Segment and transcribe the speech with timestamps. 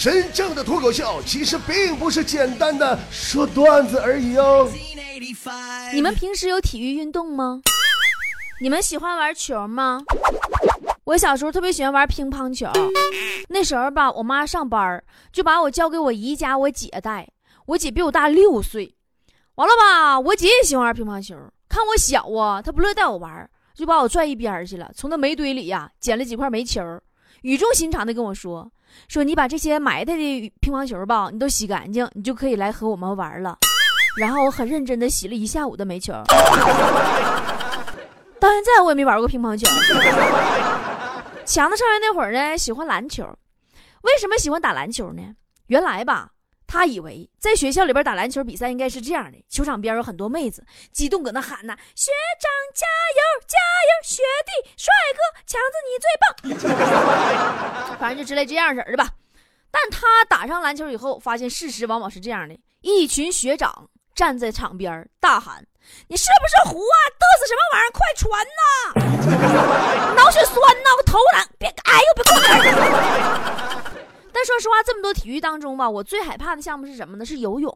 [0.00, 4.66] 真正的脱口秀其实并不是简单的说段子而已哦。
[5.92, 7.60] 你们平时有体育运动吗？
[8.62, 10.00] 你们喜欢玩球吗？
[11.04, 12.66] 我小时候特别喜欢玩乒乓球。
[13.50, 17.28] 那时候吧，我妈上班就把我交给我姨家我姐带。
[17.66, 18.94] 我姐比我大六岁，
[19.56, 21.36] 完了吧，我姐也喜欢玩乒乓球，
[21.68, 26.80] 看我小啊，她不乐意带我玩，就把我拽一边去了，从那煤堆里呀捡了几块煤球，
[27.42, 28.72] 语重心长的跟我说。
[29.08, 33.58] 说你把这些埋汰的乒乓球吧，你都洗干净，你就可以来和我们玩了。
[34.16, 36.12] 然后我很认真的洗了一下午的煤球，
[38.38, 39.66] 到现在我也没玩过乒乓球。
[41.44, 43.24] 强子上学那会儿呢，喜欢篮球。
[44.02, 45.22] 为什么喜欢打篮球呢？
[45.66, 46.30] 原来吧。
[46.72, 52.86] 他以为在学校里边打篮球比赛应该是这样的，球场边有很多妹子，激动搁那喊呐：“学长加
[53.18, 53.58] 油，加
[53.90, 53.92] 油！
[54.04, 56.78] 学弟帅哥，强子你最棒！”
[57.98, 59.08] 反正就之类这样式的吧。
[59.72, 65.66] 但他打上篮球以后，发现事实往往是这样的：一群学长站在场边大喊
[66.06, 66.96] ：“你是不是胡啊？
[67.18, 67.90] 嘚瑟什么玩意儿？
[67.90, 70.14] 快传呐！
[70.22, 70.94] 脑血栓呐！
[70.96, 71.44] 我头疼！
[71.58, 73.80] 别哎呦，别过来！”
[74.32, 77.24] 但说实话，这么多体育当中吧，我最害怕的项目是什么呢？
[77.24, 77.72] 是游泳。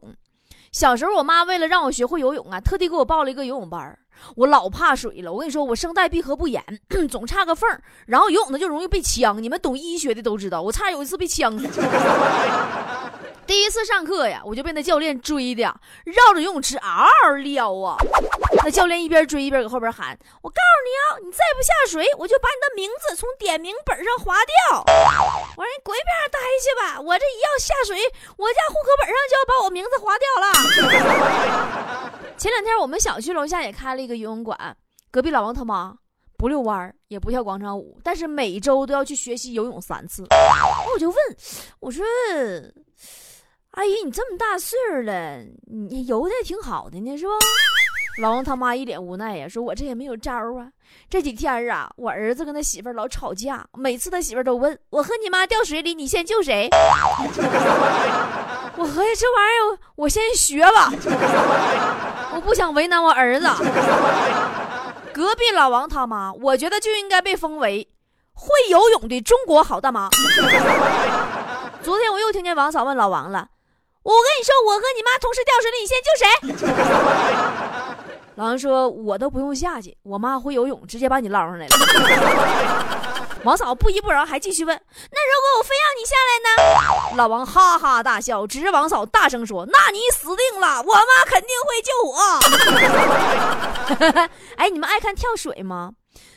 [0.71, 3.97] 小时候，我妈为了让我学会游泳啊，特地给我报了一个游泳班
[4.35, 6.63] 我老怕水了，我跟你说，我声带闭合不严，
[7.09, 7.69] 总差个缝
[8.07, 9.41] 然后游泳呢就容易被呛。
[9.41, 11.67] 你们懂医学的都知道，我差有一次被呛死。
[13.47, 15.63] 第一次上课呀，我就被那教练追的，
[16.05, 17.95] 绕着游泳池嗷嗷撩啊！
[18.63, 24.79] 那教练一边追一边搁后边喊：“我告诉你啊，你再不下水，我就把你的名字从点名本上划掉。”
[25.55, 26.99] 我说：“你滚一边待去吧！
[26.99, 27.99] 我这一要下水，
[28.37, 34.75] 我家户口本上就要把我名字划掉了。”前两天我们小区楼下也开了一个游泳馆，
[35.11, 35.95] 隔壁老王他妈
[36.37, 40.25] 不遛弯儿，也不跳广场舞，但是每周都要去学习游泳三次。
[40.93, 41.17] 我就问
[41.79, 42.03] 我说。
[43.75, 45.37] 阿姨，你这么大岁数了，
[45.67, 47.31] 你游的也挺好的呢，是不？
[48.21, 50.71] 老王他妈一脸无奈呀，说我这也没有招啊。
[51.09, 56.69] 这几天啊，我儿子跟他媳妇老吵架，每次他媳妇都问我和你妈掉水里，你先救谁？
[58.77, 60.89] 我合计这玩意儿，我先学吧，
[62.33, 63.45] 我不想为难我儿子。
[65.13, 67.85] 隔壁老王他妈，我觉得就应该被封为
[68.31, 70.09] 会游泳的中国好大妈。
[71.83, 73.49] 昨天我又听见王嫂问老王了。
[74.05, 76.29] 我跟你说，我和你妈同时掉水里，你先救谁？
[78.37, 81.75] 老王说：“我都不用下去，我妈会游泳，直接把你捞上来了。”
[83.43, 84.77] 王嫂不依不饶，还继续问
[85.11, 86.49] ：“那如果我非要你下来呢？”
[87.17, 92.15] 老王哈哈大笑，指着王嫂大声说：“那你死定了，我妈肯定会救我。”
[94.57, 95.93] 哎，你们爱看跳水吗？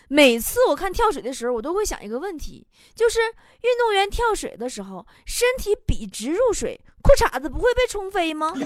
[0.09, 8.53] 每次我看跳水的时候，我都会想一个问题，就是运动员跳水的时候，身体笔直入水，裤衩子不会被冲飞吗？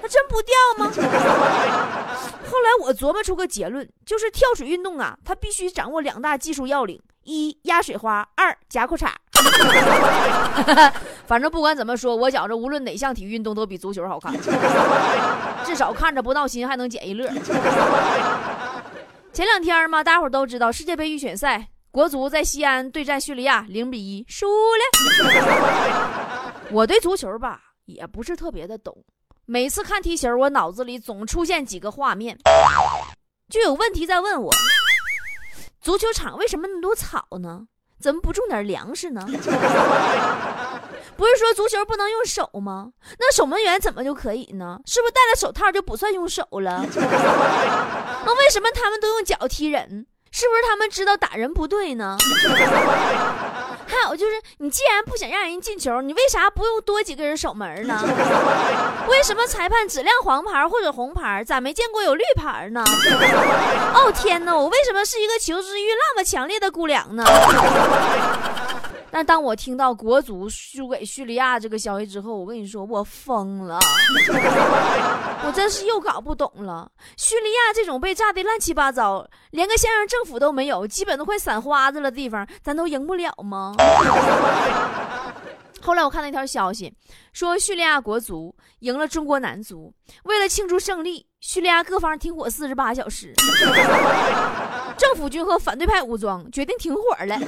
[0.00, 0.90] 他真不掉吗？
[2.50, 9.08] 后来我琢磨出个结论，就是跳水运动啊，它必须掌握两大技术要领：一压水花，二夹裤衩。
[11.26, 14.34] 反正不管怎么说，我觉着无论哪项体育运动都比足球好看，
[15.64, 17.30] 至少看着不闹心，还能捡一乐。
[19.32, 24.82] 前两天嘛，大家伙都知道世界杯预选赛，国足在西安对战叙利亚，零比一输了。
[26.72, 29.04] 我对足球吧也不是特别的懂，
[29.46, 32.36] 每次看踢球，我脑子里总出现几个画面，
[33.48, 34.52] 就有问题在问我：
[35.80, 37.66] 足球场为什么那么多草呢？
[38.00, 39.24] 怎么不种点粮食呢？
[41.20, 42.88] 不是说足球不能用手吗？
[43.18, 44.78] 那守门员怎么就可以呢？
[44.86, 46.82] 是不是戴了手套就不算用手了？
[48.24, 50.06] 那为什么他们都用脚踢人？
[50.32, 52.16] 是不是他们知道打人不对呢？
[53.86, 58.00] 还有就是，你既然不想让人进球，你为啥不用多几个人守门呢？
[59.08, 62.82] 为什么裁判只亮黄牌或者红牌，咋没见过有绿牌呢？
[63.94, 67.24] 哦天哪，我为什么是一个求知欲那么强烈的姑娘呢？
[69.20, 73.78] 但当我听到国足输给叙利亚这个消息之后，我跟你说，我疯了，
[75.44, 76.90] 我真是又搞不懂了。
[77.18, 83.74] 叙利亚这种被炸的乱七八糟，连个现任政府都没有，基本都快散花子了地方，咱都赢不了吗？
[85.82, 86.90] 后来我看到一条消息，
[87.34, 89.92] 说叙利亚国足赢了中国男足，
[90.24, 93.34] 为了庆祝胜利，叙利亚各方停火四十八小时，
[94.96, 97.38] 政府军和反对派武装决定停火了。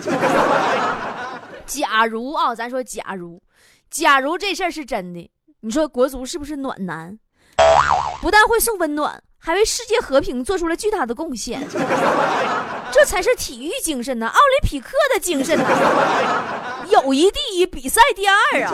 [1.72, 3.42] 假如啊，咱说假如，
[3.90, 5.30] 假如这事儿是真的，
[5.60, 7.18] 你说国足是不是暖男？
[8.20, 11.66] 不但会送温暖，还为世界和平做出了巨大的贡献。
[12.92, 15.64] 这才是体育精神呢，奥林匹克的精神呢。
[16.90, 18.34] 友谊第一，比赛第二
[18.64, 18.72] 啊！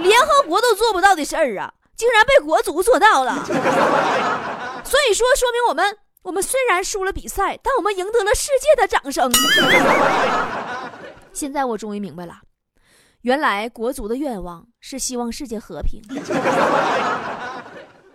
[0.00, 3.44] 联合国都做不到的事儿啊，竟然被国足做到了。
[4.84, 9.30] 所以说，说明我们我们虽然输了比赛，但我们赢得了世界的掌声。
[11.34, 12.40] 现在我终于明白了，
[13.22, 16.00] 原来国足的愿望是希望世界和平。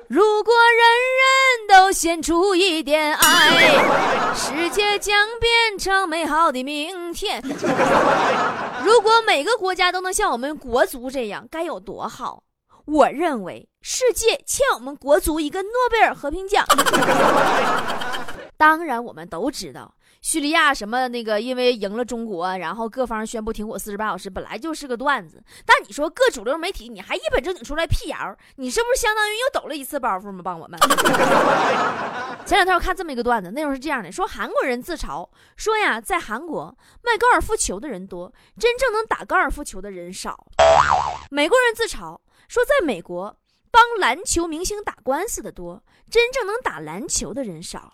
[0.08, 0.80] 如果人
[1.20, 7.40] 人都献出一点爱，世界将变成美好的明天。
[8.84, 12.42] 如果每个国家都能像我们国足这样，该有多好！
[12.86, 16.66] 我认为世界欠我们国足一个诺贝尔和平奖。
[18.60, 19.96] 当然，我们都知道。
[20.22, 25.42] 叙利亚什么那个，因为赢了中国，然后各方宣布停火四十八小时，本来就是个段子。
[25.66, 30.42] 但你说各主流媒体，你还一本正经出来辟谣，你是不是相当于又抖了一次包袱吗？
[30.44, 30.78] 帮我们。
[32.46, 35.26] 前两天我看这么一个段子，内容是这样的：说韩国人自嘲
[35.56, 38.30] 说呀，在韩国卖高尔夫球的人多，
[38.60, 40.48] 真正能打高尔夫球的人少。
[41.32, 42.20] 美国人自嘲
[42.50, 43.38] 说，在美国
[43.72, 47.90] 帮篮球明星打官司的多，真正能打篮球的人少。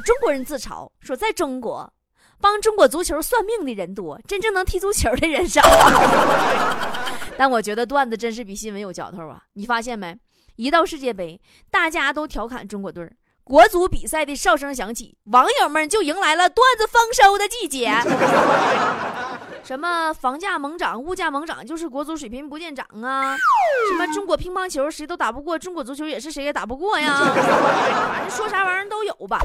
[0.00, 1.92] 中国人自嘲说，在中国，
[2.40, 5.62] 帮中国足球算命的人多，真正能踢足球的人少。
[7.38, 9.42] 但我觉得段子真是比新闻有嚼头啊！
[9.54, 10.16] 你发现没？
[10.56, 11.40] 一到世界杯，
[11.70, 13.06] 大家都调侃中国队
[13.44, 17.92] 国足比赛的哨声响起，网友们就迎来了段子丰收的季节。
[19.66, 23.36] 什么房价猛涨，物价猛涨，就是国足水平不见涨啊！
[23.90, 27.18] 什么中国乒乓球谁都打不过，中国足球也是谁也打不过呀！
[27.34, 29.40] 反正说啥玩意儿都有吧。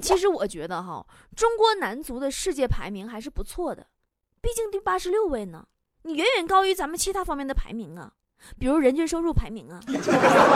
[0.00, 3.84] 其实我觉得哈，中国男足的世界排名还是不错的，
[4.40, 5.64] 毕竟第八十六位呢，
[6.02, 8.12] 你远远高于咱们其他方面的排名啊，
[8.60, 9.80] 比如人均收入排名啊，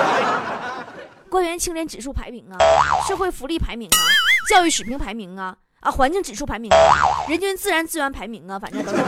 [1.29, 2.57] 官员清廉指数排名啊，
[3.09, 3.99] 社会福利排名啊，
[4.49, 5.57] 教育水平排名啊。
[5.82, 6.70] 啊，环境指数排名，
[7.29, 8.99] 人均自然资源排名啊，反正都是。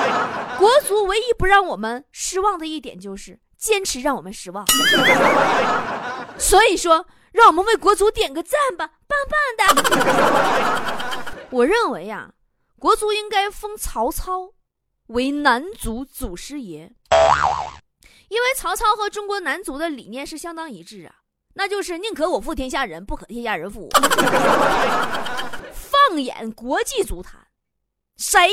[0.58, 4.66] 国足唯一不让我们失望的一点就是坚持让我们失望。
[6.36, 9.18] 所以说，让我们为国足点个赞吧，棒
[9.56, 11.24] 棒的。
[11.50, 12.30] 我认为呀，
[12.78, 14.52] 国足应该封曹操
[15.06, 16.92] 为男足祖师爷，
[18.28, 21.14] 因为曹操和中国男足的理念是相当一致啊，
[21.54, 24.00] 那就是宁可我负天下人，不可天下人负我。
[26.08, 27.34] 放眼国际足坛，
[28.16, 28.48] 谁能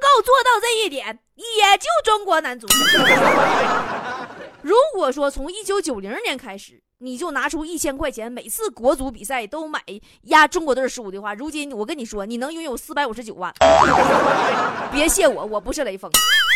[0.00, 1.20] 够做到这一点？
[1.36, 2.66] 也就中国男足。
[4.60, 9.80] 如果说从一九九零年开始，你就拿出一千块钱，每次国足比赛都买
[10.22, 13.54] 压中国队输的话，如今我跟你说，你能拥有四百五十九万。
[14.90, 16.10] 别谢我，我不是雷锋。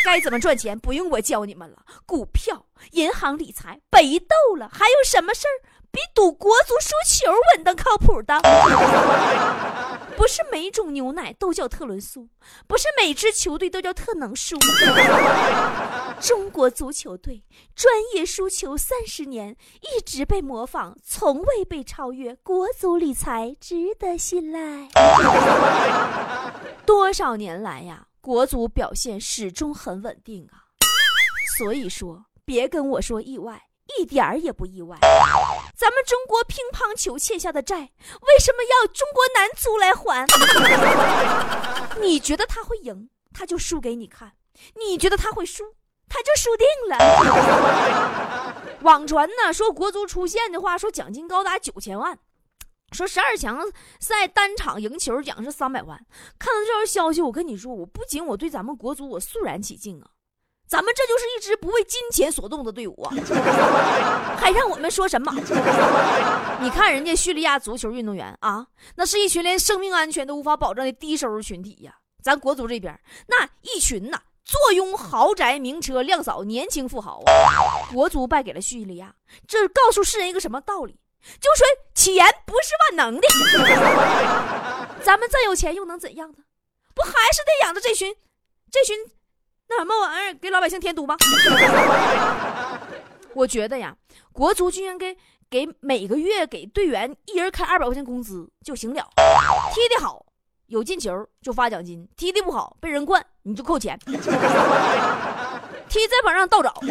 [0.05, 1.77] 该怎么赚钱，不用我教你们了。
[2.05, 5.55] 股票、银行理财、北斗了，还有什么事儿
[5.93, 8.35] 比赌国足输球稳当靠谱的？
[10.21, 12.29] 不是每种牛奶都叫特仑苏，
[12.67, 14.55] 不是每支球队都叫特能输。
[16.21, 17.43] 中国足球队
[17.75, 22.35] 专业输球三十年，一直被模仿，从未被超越。
[22.35, 24.91] 国足理财值得信赖。
[26.85, 30.69] 多少年来呀，国足表现始终很稳定啊。
[31.57, 33.70] 所以说，别跟我说意外。
[33.99, 34.99] 一点儿也不意外，
[35.75, 40.27] 咱们中国乒乓球欠下的债，为什么要中国男足来还？
[42.01, 44.31] 你觉得他会赢，他就输给你看；
[44.77, 45.75] 你觉得他会输，
[46.09, 46.99] 他就输定了。
[48.83, 52.19] 网传呢说国足出线的话，说奖金高达九千万，
[52.93, 55.99] 说十二强赛单场赢球奖是三百万。
[56.39, 60.07] 看到这条消息，我跟你说，我不仅我对咱们国足我肃然起敬啊。
[60.71, 63.11] 咱们这就是一支不为金钱所动的队伍啊，
[64.39, 65.33] 还让我们说什么？
[66.63, 71.97] 你看人家叙利亚足球运动员啊，那是一群连生命安全都无法保证的低收入群体呀。
[72.23, 72.97] 咱国足这边
[73.27, 79.13] 那一群呐，坐拥豪宅名车靓嫂年轻富豪啊，国足败给了叙利亚，
[79.49, 80.97] 这告诉世人一个什么道理？
[81.41, 83.27] 就说钱不是万能的，
[85.03, 86.45] 咱们再有钱又能怎样呢？
[86.95, 88.15] 不还是得养着这群，
[88.71, 88.97] 这群。
[89.71, 91.17] 那什么玩意儿给老百姓添堵吗？
[93.33, 93.97] 我觉得呀，
[94.33, 95.17] 国足就应该
[95.49, 99.09] 给每个月给队员一人开二百块钱工资就行了。
[99.73, 100.27] 踢得好
[100.67, 103.97] 有进球就发奖金，踢得不好被人灌你就扣钱。
[105.91, 106.91] 踢这榜上倒找， 你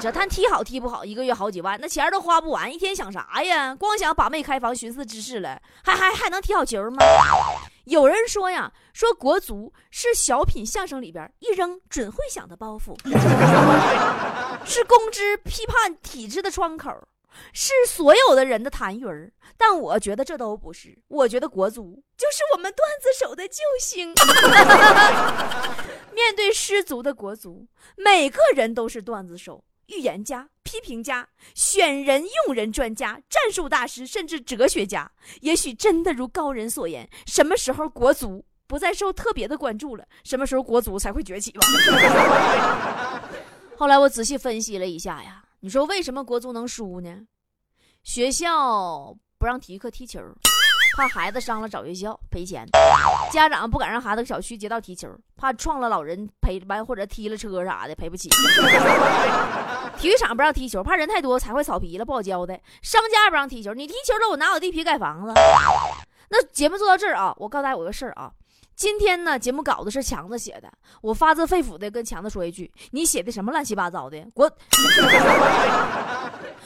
[0.00, 3.74] 这他踢好踢不好，一个月好几万，那钱都花不完，一天想啥呀？
[3.74, 6.98] 光想把妹开房、寻思之事了，还还还能踢好球吗？
[7.84, 12.96] 有人说呀，说国足是小品相声里边一扔准会响的包袱，
[14.64, 16.90] 是公知批判体制的窗口，
[17.52, 20.98] 是所有的人的痰盂儿，但我觉得这都不是。
[21.08, 24.14] 我觉得国足就是我们段子手的救星。
[26.14, 27.66] 面对失足的国足，
[27.96, 35.10] 每个人都是段子手、预言家、批评家、选人用人专家、战术大师，甚至哲学家。
[35.40, 41.60] 也许真的如高人所言，什么时候国足不再受特别的关注了，什么时候国足才会崛起吧。
[43.78, 47.26] 后来我仔细分析了一下呀，你说为什么国足能输呢？
[48.04, 50.20] 学校不让体育课踢球，
[50.96, 52.64] 怕孩子伤了找学校赔钱；
[53.32, 58.28] 家长不敢让孩子小区街道踢球，怕撞了老人赔完或者踢了车啥的赔不起；
[59.98, 65.34] 体育场不让踢球，怕人太多踩坏草皮了不好交代；商家不让踢球，你踢球了我拿我地皮盖房子？
[66.30, 68.30] 那节目做到这儿啊，我告诉大家有个事儿啊。
[68.78, 70.72] 今天呢，节目稿子是强子写的。
[71.02, 74.24] 我发自肺腑的跟强子说一句：“你写的什么乱七八糟的？
[74.32, 74.48] 国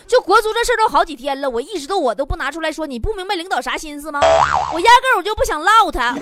[0.06, 4.20] 就国足这事都好几天了，我一直都我都不拿出来说，你不明白领导啥心思吗？
[4.20, 6.12] 我压根我就不想唠他，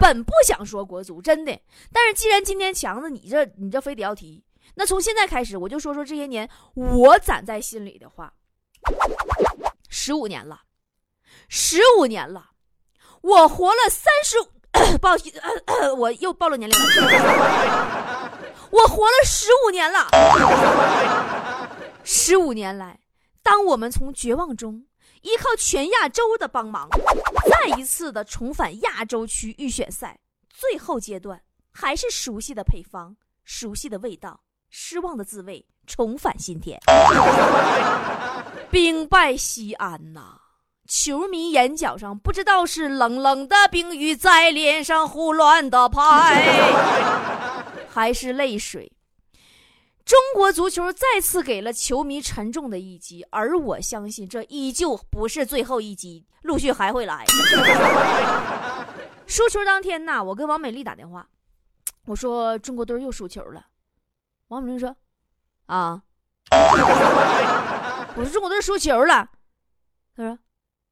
[0.00, 1.60] 本不想说国足，真的。
[1.92, 4.42] 但是既然今天强子你这你这非得要提，
[4.76, 8.32] 那从现在开始我就说说这些年我攒在心里的话。
[9.90, 10.62] 十五年了，
[11.50, 12.46] 十五年了。”
[13.22, 14.36] 我活了三十，
[14.98, 15.40] 不好意思，
[15.94, 16.86] 我又暴露年龄了。
[18.70, 20.06] 我活了十五年了，
[22.04, 23.00] 十五年来，
[23.42, 24.84] 当我们从绝望中
[25.22, 26.88] 依靠全亚洲的帮忙，
[27.50, 36.80] 再一次的重返亚洲区预选赛最后阶段，还是熟悉的配方，熟悉的味道，失望的滋味，重返心田，
[38.70, 40.39] 兵败西安呐。
[40.90, 46.42] 球迷眼角上不知道是冷冷的冰雨在脸上胡乱的拍，
[47.88, 48.90] 还是泪水。
[50.04, 57.24] 中国足球再次给了球迷沉重的一击，而我相信这依旧不是最后一击，陆续还会来。
[59.28, 61.24] 输球当天呐，我跟王美丽打电话，
[62.06, 63.64] 我说中国队又输球了。
[64.48, 64.96] 王美丽说
[65.66, 66.02] ：“啊。
[66.50, 69.28] ”我说中国队输球了。
[70.16, 70.36] 他说。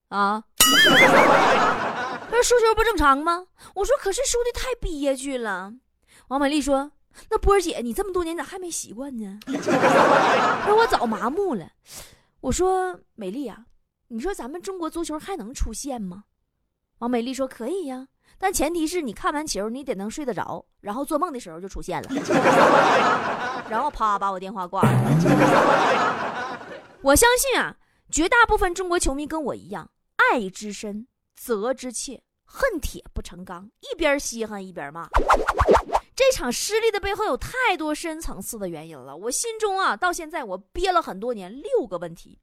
[0.09, 0.45] 啊！
[0.59, 3.47] 他说输球不正常吗？
[3.75, 5.73] 我说可是输的太憋屈了。
[6.29, 6.93] 王美丽说
[7.31, 11.71] ：“那波儿姐，你这么多年咋还没习惯呢？” 说我早麻木了。
[12.41, 13.65] 我说美丽啊，
[14.09, 16.25] 你说咱们中国足球还能出线吗？
[16.99, 22.09] 王美丽说可以呀，但前提是你看完球你得能睡得着，然后做梦的时候就出现了。
[23.71, 24.91] 然后啪把我电话挂了。
[27.03, 27.77] 我相信啊，
[28.11, 29.89] 绝大部分中国球迷跟我一样。
[30.33, 35.09] 爱之深，责之切，恨铁不成钢，一边稀罕一边骂。
[36.15, 39.17] 这场失利的背后有太多深层次的原因了。
[39.17, 42.39] 我心中啊，到现在我憋了很多年六个问题，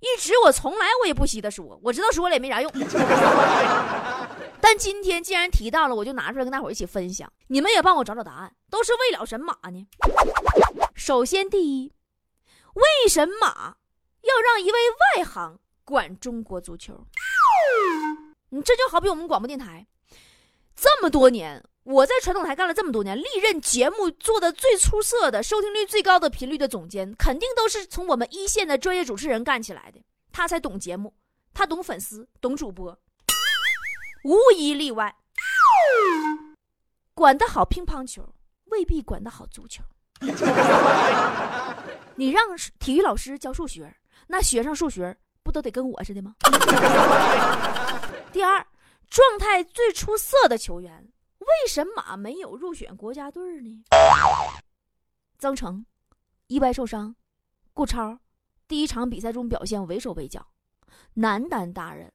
[0.00, 2.70] 一直我从来我也不稀得说，我知道说了也没啥用。
[4.60, 7.32] 但今天既然提到了，我就拿出来跟大伙一起分享。
[7.48, 9.88] 你们也帮我找找答案，都是为了神马呢？
[10.94, 11.92] 首先，第一，
[12.74, 13.76] 为什么
[14.20, 14.78] 要让一位
[15.16, 15.58] 外行？
[15.90, 17.04] 管中国足球，
[18.50, 19.84] 你这就好比我们广播电台，
[20.76, 30.00] 这么多年，我在传统台干了这么多年，历任节目做的最出色的、收听率最高的频率的总监，肯定都是从我们一线的专业主持人干起来的。
[30.30, 31.12] 他才懂节目，
[31.52, 32.96] 他懂粉丝，懂主播，
[34.22, 35.16] 无一例外。
[37.14, 38.32] 管得好乒乓球，
[38.66, 39.82] 未必管得好足球。
[42.14, 43.92] 你让体育老师教数学，
[44.28, 45.18] 那学生数学。
[45.50, 46.36] 不都得跟我似的吗？
[48.30, 48.64] 第二，
[49.08, 51.08] 状态最出色的球员
[51.40, 53.82] 为什么没有入选国家队呢？
[55.40, 55.84] 曾诚
[56.46, 57.16] 意外受伤，
[57.74, 58.16] 顾超
[58.68, 60.46] 第一场比赛中表现畏手畏脚，
[61.14, 62.12] 难担大任，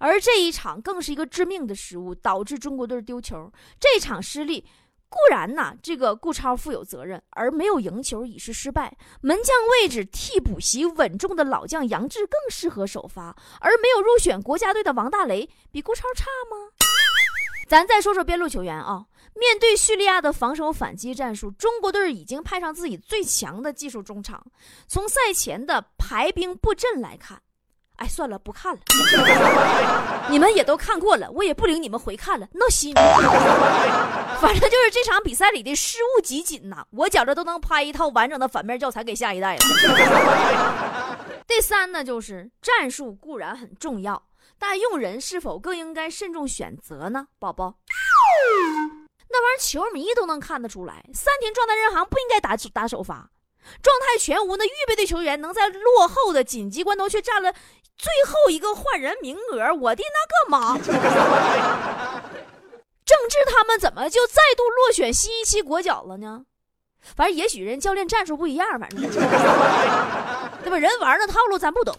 [0.00, 4.66] 而这一场更是一个致命的失误，导致中国队丢球，这场失利。
[5.08, 8.96] 固然呐，这个顾超负有责任，而没有赢球已是失败。
[9.22, 16.70] 门将位置替补席稳重的老将杨志更适合首发，而没有入选国家队的王大雷比顾超差吗？
[17.66, 24.44] 咱再说说边路球员啊，面对叙利亚的防守反击战术，中国队已经派上自己最强的技术中场。
[24.86, 27.40] 从赛前的排兵布阵来看。
[27.98, 28.80] 哎，算了，不看了。
[30.30, 32.94] 你们也都看过了，我也不领你们回看了，闹心。
[34.40, 39.60] 反正就是这场比赛里的失误集锦呐，我觉着都能拍一套完整的反面教材给下一代了。
[41.48, 44.22] 第三呢，就是战术固然很重要，
[44.58, 47.26] 但用人是否更应该慎重选择呢？
[47.40, 47.74] 宝宝，
[49.30, 53.28] 那玩意儿球迷都能看得出来，三天状态任航不应该打打首发。
[53.82, 57.52] 状态全无，那预备队球员能在落后的紧急关头却占了
[57.98, 60.78] 最后一个换人名额，我的那个妈！
[63.04, 66.44] 郑智他们怎么就再度落选新一期国脚了呢？
[67.16, 69.00] 反正也许人教练战术不一样，反正
[70.62, 70.78] 对吧？
[70.78, 71.94] 人玩的套路咱不懂。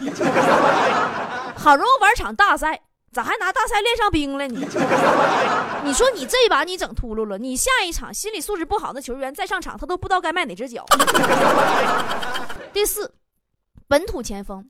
[1.58, 2.79] 好容易玩场大赛，
[3.12, 4.62] 咋还拿大赛练上兵了呢？
[5.84, 10.86] 你说你这把你整秃噜了，你下一场心理素质不好的球员再上场，他都不知道该迈哪只脚。
[12.72, 13.13] 第四，
[13.88, 14.63] 本土前锋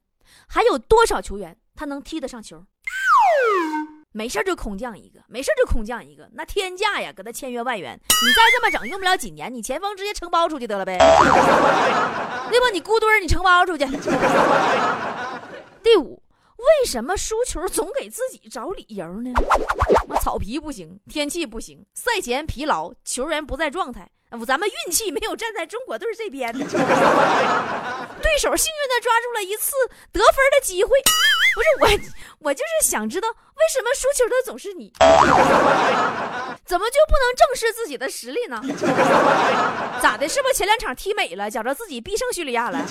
[0.52, 2.66] 还有多少球员他能踢得上球？
[4.12, 7.14] 没事就空降一个，没事就空降一个，那天价呀！
[7.16, 10.98] 搁他签约外援，你再这么整，用不了几年，你前锋直接承包出去得了呗，
[12.50, 12.70] 对吧？
[12.74, 13.86] 你孤墩你承包出去。
[15.84, 16.24] 第五，
[16.58, 19.32] 为什么输球总给自己找理由呢？
[20.20, 24.10] 草皮不行，天气不行，赛前疲劳，球员不在状态。
[24.46, 26.52] 咱们运气没有站在中国队这边，
[28.30, 29.74] 对手幸运的抓住了一次
[30.12, 30.92] 得分的机会。
[31.56, 34.94] 不是我，我就是想知道为什么输球的总是你，
[36.64, 38.62] 怎么就不能正视自己的实力呢？
[40.00, 40.30] 咋的？
[40.30, 42.86] 是不是前两场踢美了，觉着自己必胜叙利亚了？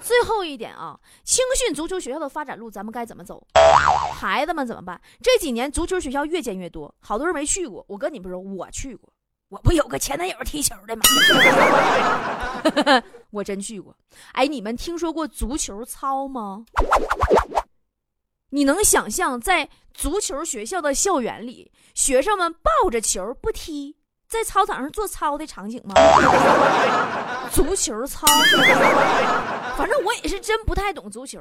[0.00, 3.40] 最后一点啊，青训足球学校的发展路咱们该怎么走？
[4.20, 5.00] 孩子们怎么办？
[5.22, 7.84] 这几年足球学校越建越多，好多人没去过。
[7.88, 9.08] 我跟你们说，我去过。
[9.48, 11.02] 我不有个前男友踢球的吗？
[13.30, 13.96] 我真去过。
[14.32, 16.64] 哎，你们听说过足球操吗？
[18.50, 23.96] 你能想象在足球学校的校园里，学生们抱着球不踢，
[24.28, 25.94] 在操场上做操的场景吗？
[27.52, 28.26] 足球操，
[29.78, 31.40] 反正我也是真不太懂足球。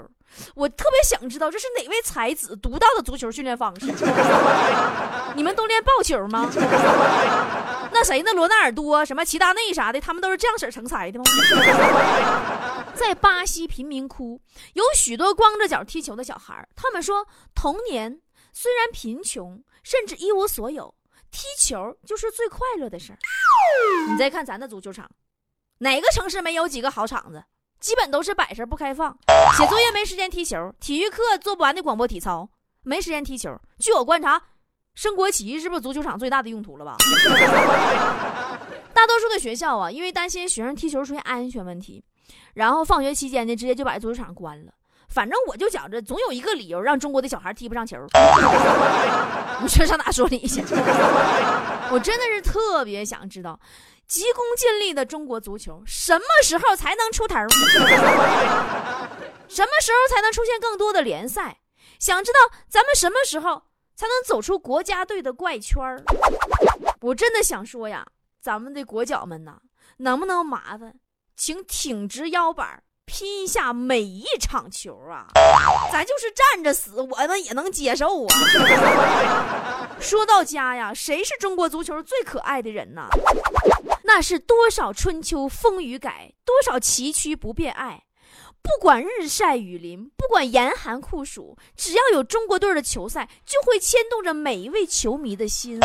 [0.54, 3.88] 我特别想知道这是哪位才子独到的足球训练方式。
[5.36, 6.50] 你们都练抱球吗？
[7.92, 8.38] 那谁那？
[8.38, 11.26] 罗纳尔多、什么齐达内啥的，他们都是这样式成才的吗？
[12.94, 14.40] 在巴西贫民窟，
[14.74, 16.68] 有许多光着脚踢球的小孩。
[16.76, 17.26] 他们说，
[17.56, 18.22] 童年
[18.54, 20.94] 虽然贫穷，甚至一无所有，
[21.32, 23.18] 踢球就是最快乐的事儿。
[24.12, 25.10] 你再看咱的足球场，
[25.80, 27.44] 哪个城市没有几个好场子？
[27.80, 29.18] 基本都是摆设不开放，
[29.58, 32.50] 写作业没时间踢球，体育课做不完的广播体操，
[32.84, 33.50] 没时间踢球。
[33.80, 34.42] 据我观察。
[34.96, 36.98] 升国旗是不是足球场最大的用途了吧？
[38.96, 42.04] 大多数的学校啊，因为担心学生踢球出现安全问题，
[42.56, 44.72] 然后放学期间呢，直接就把足球场关了。
[45.10, 47.96] 反正我就觉着，总有一个理由让中国的小孩踢不上球。
[49.62, 50.64] 你说上哪说理去？
[51.92, 53.60] 我真的是特别想知道，
[54.08, 57.36] 急功近利的中国足球什么时候才能出头？
[59.50, 61.60] 什么时候才能出现更多的联赛？
[62.00, 62.40] 想知道
[62.70, 63.64] 咱们什么时候？
[63.96, 66.04] 才能走出国家队的怪圈儿。
[67.02, 68.06] 我真的想说呀，
[68.40, 69.58] 咱们的国脚们呐，
[69.98, 70.94] 能不能麻烦，
[71.36, 75.26] 请挺直腰板拼一下每一场球啊？
[75.92, 79.88] 咱就是站着死，我们也能接受啊。
[80.00, 83.10] 说到家呀，谁是中国足球最可爱的人呢？
[84.08, 88.06] 那是多少春秋风雨改，多少崎岖不变爱。
[88.62, 95.80] 不管日晒雨淋，不管严寒酷暑，只要有中国队的球赛，就会牵动着每一位球迷的心。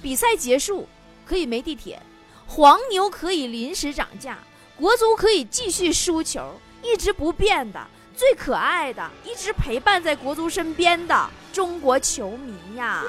[0.00, 0.88] 比赛结束
[1.26, 2.00] 可以没地铁，
[2.46, 4.38] 黄牛可以临时涨价，
[4.74, 7.86] 国足可以继续输球，一直不变的、
[8.16, 13.02] 最可爱的、一直陪伴在国足身边的中国球迷呀！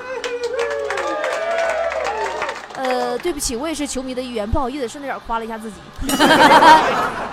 [2.76, 5.76] 呃，对不起，我也是球迷的一员，不好意思，顺着点夸了一下自己。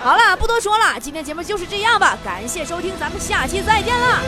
[0.03, 4.19] 好了，不多说了，今天节目就是这样吧，感谢收听，咱们下期再见了。